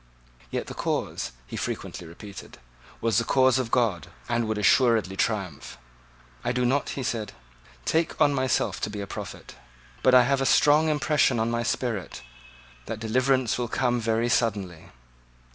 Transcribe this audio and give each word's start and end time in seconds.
Yet 0.49 0.65
the 0.65 0.73
cause, 0.73 1.31
he 1.45 1.55
frequently 1.55 2.07
repeated, 2.07 2.57
was 3.01 3.19
the 3.19 3.23
cause 3.23 3.59
of 3.59 3.69
God, 3.69 4.07
and 4.27 4.47
would 4.47 4.57
assuredly 4.57 5.15
triumph. 5.15 5.77
"I 6.43 6.51
do 6.51 6.65
not," 6.65 6.89
he 6.97 7.03
said, 7.03 7.33
"take 7.85 8.19
on 8.19 8.33
myself 8.33 8.81
to 8.81 8.89
be 8.89 8.99
a 9.01 9.05
prophet. 9.05 9.53
But 10.01 10.15
I 10.15 10.23
have 10.23 10.41
a 10.41 10.45
strong 10.47 10.89
impression 10.89 11.37
on 11.39 11.51
my 11.51 11.61
spirit, 11.61 12.23
that 12.87 12.99
deliverance 12.99 13.59
will 13.59 13.67
come 13.67 13.99
very 14.01 14.27
suddenly." 14.27 14.89